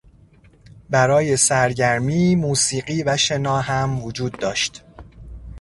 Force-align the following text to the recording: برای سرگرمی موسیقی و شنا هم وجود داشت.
برای 0.89 1.37
سرگرمی 1.37 2.35
موسیقی 2.35 3.03
و 3.03 3.17
شنا 3.17 3.61
هم 3.61 4.03
وجود 4.03 4.37
داشت. 4.39 4.83